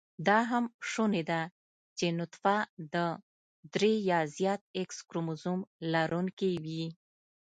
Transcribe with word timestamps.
دا 0.27 0.39
هم 0.51 0.65
شونې 0.89 1.23
ده 1.29 1.41
چې 1.97 2.05
نطفه 2.19 2.57
د 2.93 2.95
درې 3.73 3.93
يا 4.11 4.19
زیات 4.37 4.61
x 4.87 4.89
کروموزم 5.09 5.59
لرونېکې 5.91 6.51
وي 6.63 6.85